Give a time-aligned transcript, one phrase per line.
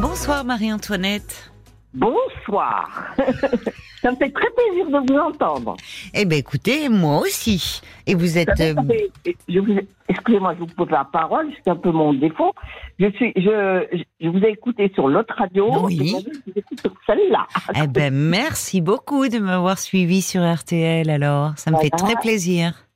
[0.00, 1.50] Bonsoir Marie-Antoinette.
[1.92, 2.88] Bonsoir.
[4.02, 5.76] ça me fait très plaisir de vous entendre.
[6.14, 7.80] Eh bien écoutez, moi aussi.
[8.06, 8.56] Et vous êtes...
[8.56, 9.78] Ça euh, fait- je vous-
[10.08, 12.52] Excusez-moi, je vous pose la parole, c'est un peu mon défaut.
[12.98, 15.84] Je suis, je, je vous ai écouté sur l'autre radio.
[15.86, 16.14] Oui.
[16.16, 17.46] et je vous écoute sur celle-là.
[17.82, 21.52] Eh ben merci beaucoup de m'avoir suivi sur RTL alors.
[21.56, 22.86] Ça me fait très plaisir.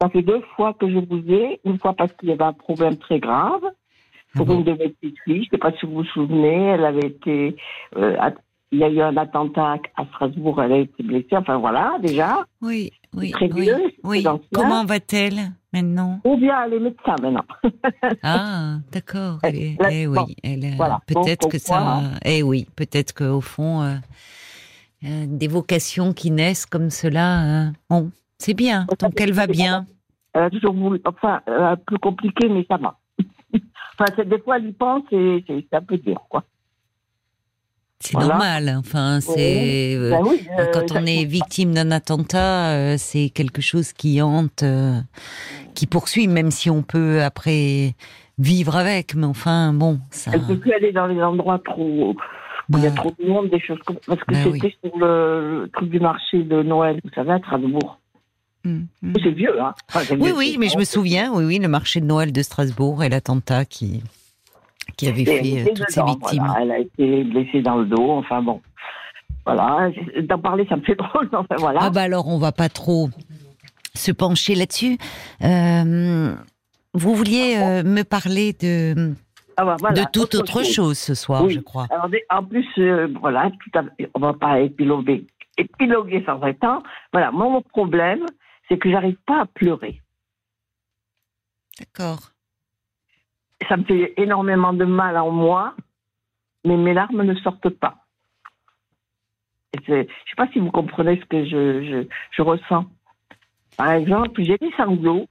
[0.00, 1.60] Ça fait deux fois que je vous ai.
[1.64, 3.62] Une fois parce qu'il y avait un problème très grave.
[4.36, 6.84] Pour une de mes petites filles, je ne sais pas si vous vous souvenez, elle
[6.84, 7.56] avait été,
[7.96, 8.16] euh,
[8.72, 11.36] il y a eu un attentat à Strasbourg, elle a été blessée.
[11.36, 12.44] Enfin voilà, déjà.
[12.60, 13.62] Oui, oui, très oui.
[13.62, 14.24] vieux, oui.
[14.52, 16.20] Comment va-t-elle maintenant?
[16.24, 17.44] Ou bien elle est médecin maintenant.
[18.22, 19.38] Ah, d'accord.
[19.44, 19.76] Eh
[20.08, 21.00] bon, oui, elle a- voilà.
[21.06, 21.80] peut-être que ça.
[21.80, 23.94] hein Eh oui, peut-être qu'au fond, euh,
[25.04, 28.86] euh, des vocations qui naissent comme cela, euh, bon, c'est bien.
[29.00, 29.86] Donc elle va bien.
[30.32, 32.98] Elle a toujours voulu, enfin, euh, un peu compliqué, mais ça va.
[33.98, 36.44] enfin, c'est- des fois, elle y pense et c'est un peu dur, quoi.
[38.00, 38.28] C'est Voilà.
[38.28, 38.74] normal.
[38.78, 39.94] Enfin, c'est.
[39.96, 44.20] euh, Ben oui, euh, Quand on est victime d'un attentat, euh, c'est quelque chose qui
[44.20, 45.00] hante, euh,
[45.74, 47.94] qui poursuit, même si on peut après
[48.38, 49.14] vivre avec.
[49.14, 50.32] Mais enfin, bon, ça.
[50.34, 52.14] Elle peut plus aller dans les endroits trop, où
[52.76, 54.98] il y a bah, trop de monde, des choses comme Parce que Bah c'était sur
[54.98, 57.98] le, le truc du marché de Noël, vous savez, à Strasbourg.
[58.64, 58.86] Hum.
[59.22, 59.74] C'est vieux, hein.
[59.92, 63.02] Enfin, Oui, oui, mais je me souviens, oui, oui, le marché de Noël de Strasbourg
[63.04, 64.02] et l'attentat qui,
[64.96, 66.44] qui avait fait euh, toutes ces victimes.
[66.46, 66.62] voilà.
[66.62, 68.60] Elle a été blessée dans le dos, enfin bon.
[69.46, 69.90] Voilà,
[70.22, 71.80] d'en parler, ça me fait drôle, enfin voilà.
[71.82, 73.08] Ah bah alors, on va pas trop
[73.94, 74.96] se pencher là-dessus.
[75.42, 76.34] Euh,
[76.94, 79.12] vous vouliez euh, me parler de,
[79.56, 81.54] Ah, bah, voilà, de toute autre chose ce soir, Oui.
[81.54, 81.86] je crois.
[81.90, 83.82] Alors, en plus, euh, voilà, tout à,
[84.14, 85.26] on va pas épiloguer,
[85.58, 86.82] épiloguer sans vrai temps.
[87.12, 88.24] Voilà, moi, mon problème,
[88.68, 90.00] c'est que j'arrive pas à pleurer.
[91.78, 92.30] D'accord.
[93.68, 95.74] Ça me fait énormément de mal en moi,
[96.64, 97.96] mais mes larmes ne sortent pas.
[99.74, 102.86] Je sais pas si vous comprenez ce que je, je, je ressens.
[103.76, 105.26] Par exemple, j'ai des sanglots,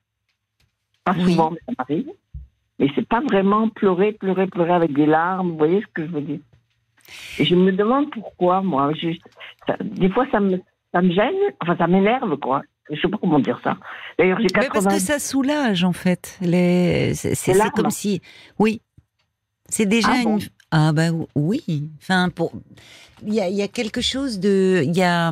[1.06, 1.24] pas Oui.
[1.32, 2.10] souvent, mais ça m'arrive.
[2.80, 5.52] Mais c'est pas vraiment pleurer, pleurer, pleurer avec des larmes.
[5.52, 6.40] Vous voyez ce que je veux dire
[7.40, 8.92] Et je me demande pourquoi, moi.
[8.94, 9.18] Je-
[9.68, 10.60] ça- des fois, ça me,
[10.92, 12.64] ça me gêne, enfin, ça m'énerve, quoi.
[12.92, 13.78] Je sais pas comment dire ça.
[14.20, 16.38] D'ailleurs, j'ai Mais parce 80 que ça soulage en fait.
[16.42, 17.14] Les...
[17.16, 18.22] C'est comme si,
[18.60, 18.82] oui,
[19.70, 20.48] c'est déjà Ah bon une.
[20.72, 21.90] Ah bah oui.
[22.02, 22.52] Enfin pour,
[23.26, 25.32] il y a, il y a quelque chose de, il y a.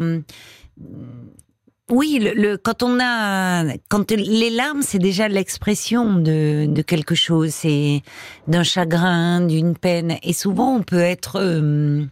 [1.90, 7.16] Oui, le, le- quand on a, quand les larmes, c'est déjà l'expression de, de quelque
[7.16, 8.02] chose, c'est
[8.48, 12.06] d'un chagrin, d'une peine, et souvent on peut être, euh,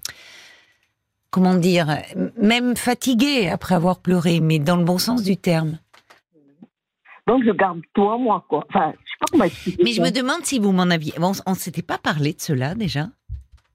[1.31, 1.87] comment dire,
[2.41, 5.79] même fatigué après avoir pleuré, mais dans le bon sens du terme.
[7.27, 8.65] Donc, je garde tout en moi, quoi.
[8.69, 9.83] Enfin, je sais pas comment expliquer.
[9.83, 11.13] Mais je me demande si vous m'en aviez.
[11.19, 13.09] Bon, on s'était pas parlé de cela déjà?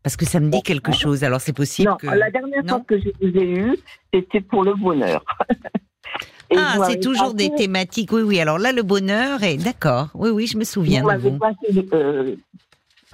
[0.02, 1.24] Parce que ça me dit quelque chose.
[1.24, 2.06] Alors c'est possible Non, que.
[2.08, 2.68] la dernière Non?
[2.76, 3.76] fois que je vous ai eu,
[4.12, 5.24] c'était pour le bonheur.
[6.50, 8.12] Et Ah, c'est toujours passé- des thématiques.
[8.12, 8.38] Oui, oui.
[8.38, 10.10] Alors là, le bonheur est d'accord.
[10.14, 12.36] Oui, oui, je me souviens Vous m'avez passé euh,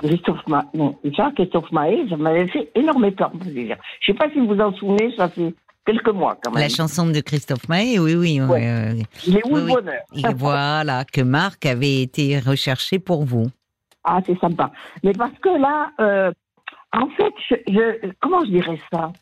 [0.02, 0.64] Christophe Ma...
[0.74, 3.76] non, déjà, Christophe Maé, ça m'avait fait énormément plaisir.
[4.00, 5.54] Je sais pas si vous vous en souvenez, ça fait
[5.86, 6.62] quelques mois quand même.
[6.62, 8.40] La chanson de Christophe Maé, oui, oui.
[8.40, 8.92] oui, Ouais.
[8.94, 9.72] oui, Il est où Oui, le oui.
[9.74, 10.02] bonheur?
[10.16, 13.48] Et voilà, que Marc avait été recherché pour vous.
[14.04, 14.70] Ah, c'est sympa.
[15.04, 16.32] Mais parce que là, euh,
[16.92, 19.12] en fait, je, je- comment je dirais ça?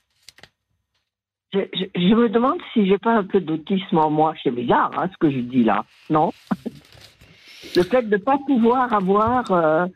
[1.52, 4.34] Je me demande si j'ai pas un peu d'autisme en moi.
[4.42, 6.30] C'est bizarre, hein, ce que je dis là, non?
[7.74, 9.86] Le fait de ne pas pouvoir avoir, euh,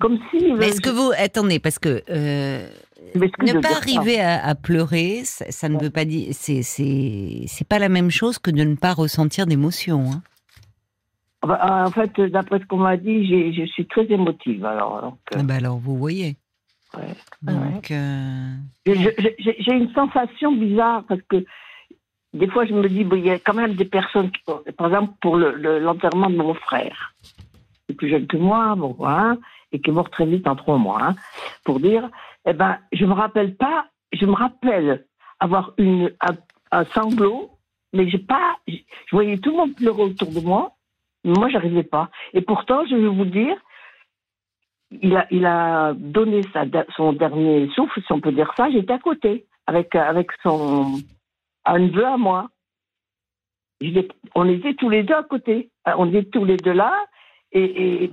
[0.00, 0.36] comme si.
[0.60, 1.12] Est-ce que vous.
[1.16, 2.02] Attendez, parce que.
[2.10, 2.68] euh,
[3.14, 6.28] ne pas arriver à, à pleurer, ça, ça ne veut pas dire.
[6.32, 10.10] C'est, c'est, c'est pas la même chose que de ne pas ressentir d'émotion.
[10.10, 10.22] Hein.
[11.42, 14.64] Ah bah, En fait, d'après ce qu'on m'a dit, je suis très émotive.
[14.64, 16.36] Alors, donc, euh, Ah bah alors, vous voyez.
[16.96, 17.14] ouais.
[17.42, 17.90] Donc.
[17.90, 18.52] euh,
[18.86, 21.44] J'ai une sensation bizarre parce que
[22.32, 24.40] des fois, je me dis, bon, il y a quand même des personnes, qui,
[24.76, 27.14] par exemple, pour le- le- l'enterrement de mon frère,
[27.86, 29.38] qui est plus jeune que moi, bon, hein,
[29.74, 31.14] et qui est mort très vite en trois mois, hein,
[31.64, 32.08] pour dire,
[32.46, 35.04] eh ben, je me rappelle pas, je me rappelle
[35.40, 36.12] avoir une,
[36.70, 37.50] un, sanglot,
[37.92, 38.76] mais j'ai pas, je
[39.10, 40.72] voyais tout le monde pleurer autour de moi,
[41.24, 42.08] mais moi, j'arrivais pas.
[42.34, 43.56] Et pourtant, je vais vous dire,
[45.02, 46.42] il a, il a donné
[46.96, 48.70] son dernier souffle, si on peut dire ça.
[48.70, 50.98] J'étais à côté, avec, avec son
[51.64, 52.48] un neveu à moi.
[54.36, 55.70] On était tous les deux à côté.
[55.88, 56.94] Euh, On était tous les deux là,
[57.54, 58.10] et, et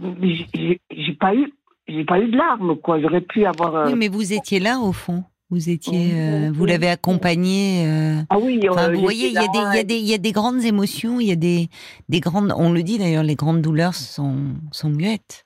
[0.92, 1.52] j'ai- pas eu,
[1.88, 3.02] j'ai pas eu de larmes, quoi.
[3.02, 3.76] J'aurais pu avoir.
[3.76, 5.24] euh, Oui, mais vous étiez là au fond.
[5.50, 7.86] Vous étiez, euh, vous l'avez accompagné.
[7.86, 9.98] euh, Ah oui, Enfin, vous voyez, il y, a des, il, y a là, des,
[9.98, 11.68] il y a des grandes émotions, il y a des,
[12.08, 12.54] des grandes.
[12.56, 14.38] On le dit d'ailleurs, les grandes douleurs sont,
[14.72, 15.44] sont muettes.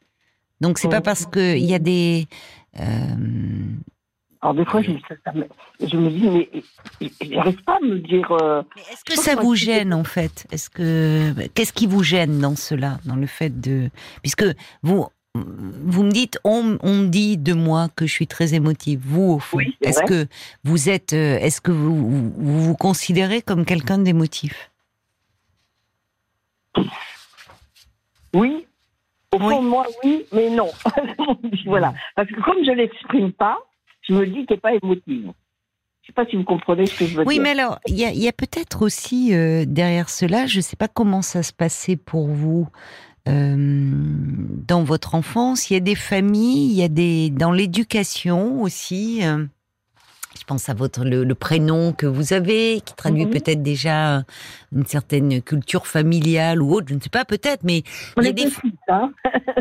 [0.61, 1.03] Donc c'est pas Mhm.
[1.03, 2.27] parce que il y a des,
[4.45, 5.47] Alors des fois, je, me- ça- ça me-
[5.79, 6.29] je me dis,
[7.01, 8.31] mais j'arrive pas à me dire.
[8.31, 10.45] euh, Mais Est-ce que ça vous gêne en fait?
[10.51, 13.89] Est-ce que qu'est-ce qui vous gêne dans cela, dans le fait de
[14.21, 14.45] puisque
[14.83, 19.01] vous vous me dites on, on dit de moi que je suis très émotive.
[19.03, 20.27] Vous au fond, Oui, c'est est-ce que
[20.63, 24.69] vous êtes euh, est-ce que vous, vous vous vous considérez comme quelqu'un d'émotif?
[28.35, 28.67] Oui.
[29.31, 29.55] Au fond Oui.
[29.65, 30.69] de moi, oui, mais non.
[31.65, 31.95] voilà.
[32.15, 33.57] Parce que comme je l'exprime pas,
[34.07, 35.31] je me dis n'est pas émotive.
[36.01, 37.43] Je sais pas si vous comprenez ce que je veux Oui, dire.
[37.43, 41.23] mais alors, il y a, peut-être aussi euh, derrière cela, je ne sais pas comment
[41.23, 42.67] ça se passait pour vous
[43.27, 43.55] euh,
[44.67, 45.69] dans votre enfance.
[45.69, 49.21] Il y a des familles, il y a des dans l'éducation aussi.
[49.25, 49.45] euh,
[50.37, 53.31] je pense à votre le, le prénom que vous avez, qui traduit Mhm.
[53.31, 54.23] peut-être déjà
[54.75, 56.87] une certaine culture familiale ou autre.
[56.89, 57.81] Je ne sais pas, peut-être, mais
[58.17, 58.51] On il y a des
[58.89, 59.11] hein.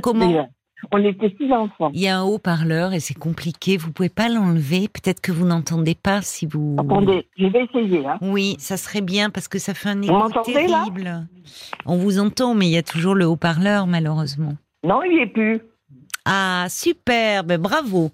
[0.02, 0.46] comment.
[0.92, 1.90] On était six enfants.
[1.94, 3.76] Il y a un haut-parleur et c'est compliqué.
[3.76, 4.88] Vous pouvez pas l'enlever.
[4.88, 6.76] Peut-être que vous n'entendez pas si vous.
[6.78, 8.06] Attendez, je vais essayer.
[8.06, 8.18] Hein.
[8.22, 10.84] Oui, ça serait bien parce que ça fait un écho m'entendez, là?
[10.84, 11.26] terrible.
[11.86, 14.54] On vous entend, mais il y a toujours le haut-parleur, malheureusement.
[14.82, 15.60] Non, il n'y est plus.
[16.26, 18.10] Ah, superbe, bravo.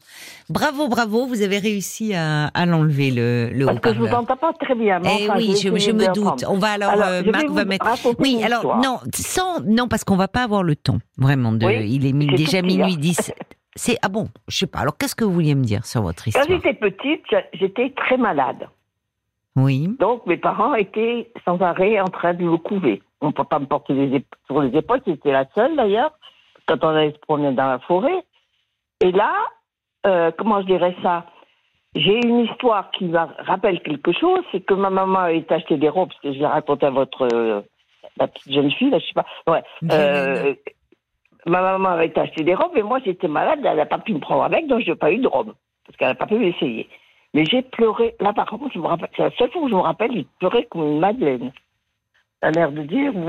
[0.48, 4.36] Bravo, bravo, vous avez réussi à, à l'enlever, le, le Parce que je vous entends
[4.36, 5.00] pas très bien.
[5.04, 6.44] Eh enfin, oui, je, me doute.
[6.48, 7.86] On va alors, Alors, euh, Marc va mettre.
[8.18, 8.80] Oui, alors histoire.
[8.80, 11.64] non, sans non parce qu'on va pas avoir le temps vraiment de.
[11.64, 12.98] Oui, il est déjà minuit hein.
[12.98, 13.32] 10.
[13.76, 14.80] C'est ah bon, je sais pas.
[14.80, 16.46] Alors qu'est-ce que vous vouliez me dire sur votre Quand histoire?
[16.48, 17.22] j'étais petite,
[17.52, 18.68] j'étais très malade.
[19.56, 19.88] Oui.
[20.00, 23.02] Donc mes parents étaient sans arrêt en train de me couver.
[23.20, 26.12] On peut pas me les ép- sur les épaules, c'était la seule d'ailleurs,
[26.70, 28.24] quand on allait se promener dans la forêt.
[29.00, 29.32] Et là,
[30.06, 31.26] euh, comment je dirais ça?
[31.96, 35.88] J'ai une histoire qui me rappelle quelque chose, c'est que ma maman avait acheté des
[35.88, 37.62] robes, parce que je l'ai raconté à votre euh,
[38.16, 39.26] la petite jeune fille, là, je sais pas.
[39.48, 39.62] Ouais.
[39.90, 40.54] Euh,
[41.46, 44.20] ma maman avait acheté des robes et moi j'étais malade, elle n'a pas pu me
[44.20, 46.88] prendre avec, donc je n'ai pas eu de robe, parce qu'elle n'a pas pu m'essayer.
[47.34, 49.74] Mais j'ai pleuré, là par contre, je me rappelle, c'est la seule fois où je
[49.74, 51.52] me rappelle, j'ai pleuré comme une madeleine.
[52.40, 53.28] Ça a l'air de dire, vous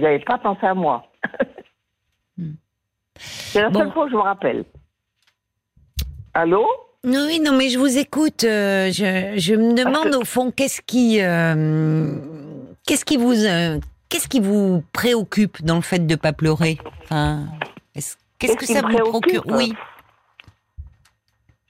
[0.00, 1.06] n'avez pas pensé à moi.
[2.38, 2.54] Hmm.
[3.52, 3.92] C'est la seule Bon.
[3.92, 4.64] fois où je me rappelle.
[6.34, 6.66] Allô
[7.04, 8.44] Oui, non, mais je vous écoute.
[8.44, 12.14] euh, je, je me demande que- au fond qu'est-ce qui, euh,
[12.86, 13.78] qu'est-ce qui vous, euh,
[14.08, 16.78] qu'est-ce qui vous préoccupe dans le fait de pas pleurer?
[17.04, 17.46] Enfin,
[18.38, 19.10] qu'est-ce que ça vous préoccupe?
[19.42, 19.72] Procure Oui.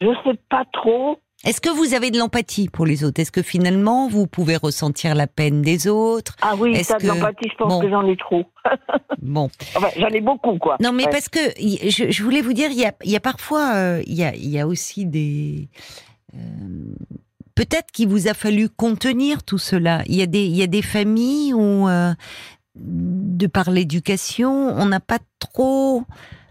[0.01, 1.19] Je sais pas trop.
[1.45, 3.21] Est-ce que vous avez de l'empathie pour les autres?
[3.21, 6.37] Est-ce que finalement vous pouvez ressentir la peine des autres?
[6.41, 7.81] Ah oui, ça de que- l'empathie, je pense bon.
[7.81, 8.45] que j'en ai trop.
[9.21, 10.77] Bon, Enfin, j'en ai beaucoup, quoi.
[10.81, 11.11] non, mais Ouais.
[11.11, 14.03] parce que je, je voulais vous dire, il y a, il y a parfois, euh,
[14.07, 15.69] il y, a, il y a aussi des
[16.35, 16.39] euh,
[17.55, 20.03] peut-être qu'il vous a fallu contenir tout cela.
[20.07, 22.13] Il y a des, il y a des familles où, euh,
[22.75, 26.03] de par l'éducation, on n'a pas trop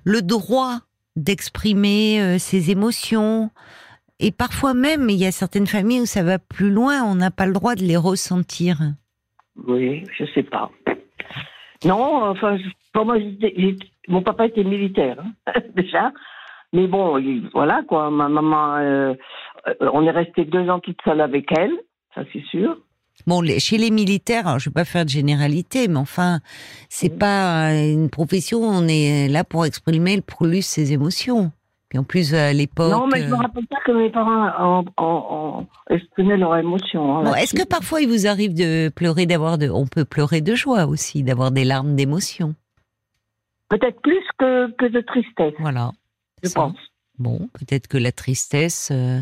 [0.05, 0.79] le droit
[1.17, 3.49] d'exprimer ses émotions.
[4.23, 7.31] Et parfois même, il y a certaines familles où ça va plus loin, on n'a
[7.31, 8.77] pas le droit de les ressentir.
[9.68, 10.69] Oui, je sais pas.
[11.83, 12.57] Non, enfin,
[12.94, 13.18] pour moi,
[14.07, 16.13] mon papa était militaire, hein, déjà.
[16.73, 18.12] Mais bon, il- voilà, quoi.
[18.12, 19.13] Ma maman, euh,
[19.81, 21.73] on est resté deux ans toute seule avec elle,
[22.15, 22.77] ça c'est sûr.
[23.27, 26.39] Bon, les- chez les militaires, alors je vais pas faire de généralité, mais enfin,
[26.89, 28.59] c'est pas une profession.
[28.62, 31.51] On est là pour exprimer le plus ses émotions.
[31.91, 32.89] Puis en plus à l'époque.
[32.89, 36.56] non, mais je me euh, rappelle pas que mes parents en, en, en exprimaient leurs
[36.56, 37.18] émotions.
[37.18, 40.39] hein, bon, est-ce que parfois il vous arrive de pleurer, d'avoir de, on peut pleurer
[40.39, 42.56] de joie aussi, d'avoir des larmes d'émotion?
[43.68, 45.92] Peut-être plus que, que de tristesse, Voilà.
[46.42, 46.61] je Ça.
[46.61, 46.77] pense.
[47.19, 49.19] Bon, peut-être que la tristesse euh,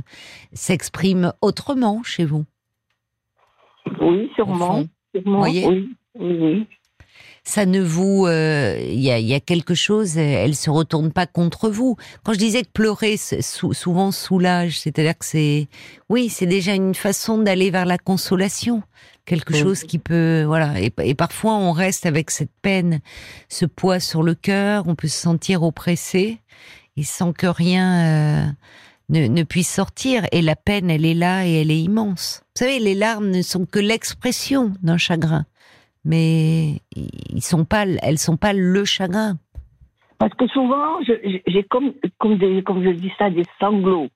[0.53, 2.46] s'exprime autrement chez vous.
[4.00, 4.84] Oui, sûrement.
[5.15, 5.89] sûrement, Voyez oui,
[6.20, 6.67] oui, oui.
[7.50, 11.12] Ça ne vous, euh, il y, a, y a quelque chose, euh, elle se retourne
[11.12, 11.98] pas contre vous.
[12.24, 15.68] Quand je disais que pleurer sou- souvent soulage, c'est-à-dire que c'est,
[16.10, 18.84] oui, c'est déjà une façon d'aller vers la consolation,
[19.25, 19.60] quelque Oui.
[19.62, 20.79] chose qui peut, voilà.
[20.79, 23.00] Et, et parfois on reste avec cette peine,
[23.50, 26.38] ce poids sur le cœur, on peut se sentir oppressé
[26.98, 28.46] et sans que rien euh,
[29.10, 30.24] ne, ne puisse sortir.
[30.32, 32.41] Et la peine, elle est là et elle est immense.
[32.56, 35.46] Vous savez, les larmes ne sont que l'expression d'un chagrin
[36.06, 39.38] mais ils sont pas, elles sont pas le chagrin.
[40.18, 44.10] Parce que souvent, j'ai comme, comme, des, comme je dis ça, des sanglots.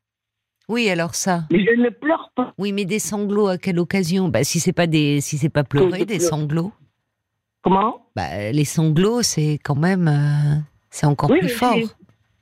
[0.69, 1.43] Oui, alors ça.
[1.51, 2.53] Mais je ne pleure pas.
[2.57, 4.29] Oui, mais des sanglots à quelle occasion?
[4.29, 6.71] Bah si c'est pas des, si c'est pas pleurer, des sanglots.
[7.63, 8.07] Comment?
[8.15, 10.59] Bah les sanglots, c'est quand même, euh,
[10.89, 11.75] c'est encore Oui, plus mais fort.
[11.75, 11.87] oui,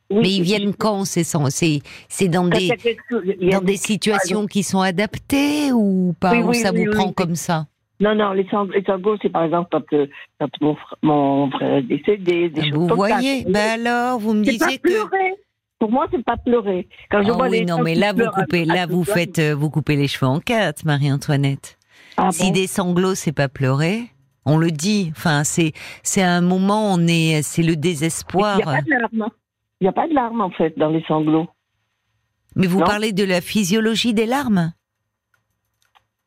[0.09, 2.67] Mais ils viennent quand ces C'est, dans des,
[3.09, 6.33] chose- dans des situations qui sont adaptées ou pas?
[6.41, 7.67] Oui, Ou ça vous prend comme ça?
[8.01, 10.07] Non, non, les, sang- les sanglots, c'est par exemple quand, euh,
[10.39, 14.43] quand mon, fr- mon frère est décédé, des choses Vous voyez Ben alors, vous me
[14.43, 15.33] pas disiez que pleurer.
[15.79, 16.87] Pour moi, c'est pas pleurer.
[17.09, 19.55] Quand je Ah vois oui, les non, mais là, vous coupez, là, vous faites, euh,
[19.55, 21.77] vous coupez les cheveux en quatre, Marie-Antoinette.
[22.17, 24.01] ah Si bon des sanglots, c'est pas pleurer,
[24.45, 25.11] on le dit.
[25.15, 25.71] Enfin, c'est,
[26.03, 28.57] c'est un moment, on est, c'est le Il désespoir.
[28.57, 29.29] n'y a pas de larmes.
[29.79, 31.47] Il n'y a pas de larmes, en fait, dans les sanglots.
[32.55, 32.85] Mais vous Non.
[32.85, 34.73] parlez de la physiologie des larmes?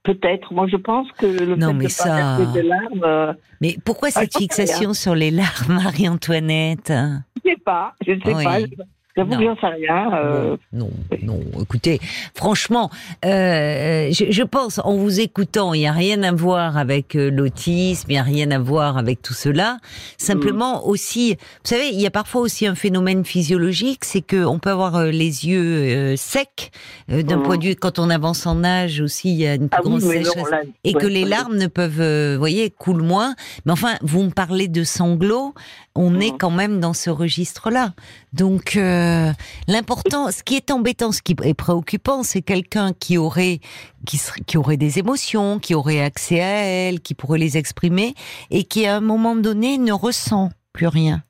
[0.05, 0.53] Peut-être.
[0.53, 3.33] Moi, je pense que le Non, fait mais de ça- pas verser de larmes, euh,
[3.61, 6.93] Mais pourquoi Ah, cette sais fixation sur les larmes, Marie-Antoinette?
[6.93, 7.95] Je ne sais pas.
[8.07, 8.45] Je ne sais Oui.
[8.45, 8.59] pas.
[9.17, 9.39] J'avoue Non.
[9.39, 10.13] que j'en sais rien.
[10.15, 10.91] euh, Non,
[11.23, 11.63] non, non.
[11.63, 12.01] Écoutez,
[12.35, 12.91] franchement,
[13.25, 17.31] euh, je, je pense, en vous écoutant, il n'y a rien à voir avec euh,
[17.31, 19.79] l'autisme, il n'y a rien à voir avec tout cela.
[20.19, 24.59] Simplement aussi, vous savez, il y a parfois aussi un phénomène physiologique, c'est que on
[24.59, 26.73] peut avoir euh, les yeux euh, secs
[27.11, 29.69] euh, d'un point de vue quand on avance en âge aussi, il y a une
[29.69, 32.69] plus Ah oui, non, sécheresse et ouais, que les larmes ne peuvent, euh, vous voyez,
[32.71, 33.35] coulent moins.
[33.65, 35.55] Mais enfin, vous me parlez de sanglots,
[35.95, 36.39] on est Mhm.
[36.39, 37.93] quand même dans ce registre-là.
[38.33, 39.04] Donc, euh,
[39.69, 43.61] l'important, ce qui est embêtant, ce qui est préoccupant, c'est quelqu'un qui aurait,
[44.07, 48.15] qui, serait- qui aurait des émotions, qui aurait accès à elles, qui pourrait les exprimer,
[48.51, 51.23] et qui à un moment donné ne ressent plus rien,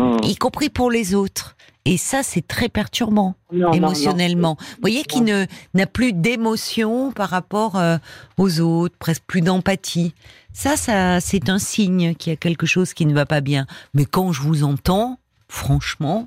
[0.00, 0.18] Hum.
[0.22, 1.56] y compris pour les autres.
[1.88, 4.56] Et ça, c'est très perturbant Non, non, émotionnellement.
[4.58, 7.96] Vous voyez qu'il ne n'a plus d'émotion par rapport euh,
[8.38, 10.12] aux autres, presque plus d'empathie.
[10.52, 13.66] Ça, ça, c'est un signe qu'il y a quelque chose qui ne va pas bien.
[13.94, 16.26] Mais quand je vous entends, franchement,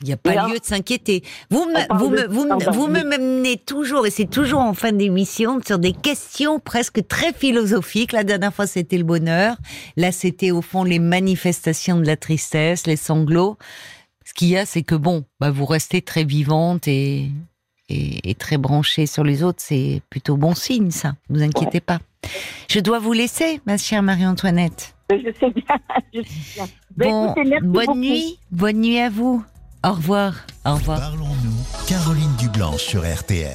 [0.00, 1.22] il n'y a pas là, lieu de s'inquiéter.
[1.50, 4.74] Vous me, vous de- me, vous me, vous me menez toujours, et c'est toujours en
[4.74, 8.12] fin d'émission, sur des questions presque très philosophiques.
[8.12, 9.56] La dernière fois, c'était le bonheur.
[9.96, 13.58] Là, c'était au fond les manifestations de la tristesse, les sanglots.
[14.24, 17.30] Ce qu'il y a, c'est que bon, bah, vous restez très vivante et,
[17.88, 19.60] et, et très branchée sur les autres.
[19.62, 21.14] C'est plutôt bon signe, ça.
[21.30, 21.98] Ne vous inquiétez pas.
[22.70, 24.94] Je dois vous laisser, ma chère Marie-Antoinette.
[25.10, 25.64] Je sais bien.
[26.14, 26.68] Je sais bien.
[26.96, 27.98] Ben, Bon, écoutez, bonne beaucoup.
[27.98, 28.38] nuit.
[28.52, 29.42] Bonne nuit à vous.
[29.88, 30.34] Au revoir.
[30.66, 31.00] Au revoir.
[31.00, 33.46] Parlons-nous, Caroline Dublanche sur RTL.